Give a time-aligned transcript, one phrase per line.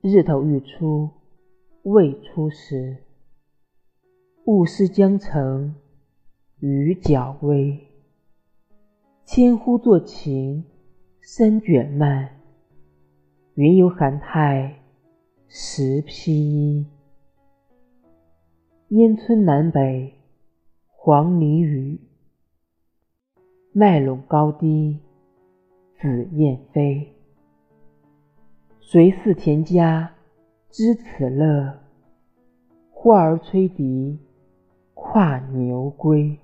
[0.00, 1.10] 日头欲出
[1.82, 2.98] 未出时，
[4.44, 5.74] 雾失江城
[6.60, 7.76] 雨脚微。
[9.24, 10.64] 千呼作晴
[11.20, 12.30] 山卷漫，
[13.54, 14.84] 云游寒态
[15.48, 16.86] 石披衣。
[18.90, 20.14] 烟村南北
[20.86, 22.00] 黄鹂语，
[23.72, 25.00] 麦陇高低
[26.00, 27.17] 紫燕飞。
[28.90, 30.12] 谁似田家
[30.70, 31.74] 知此乐？
[32.90, 34.18] 呼儿吹笛
[34.94, 36.38] 跨牛归。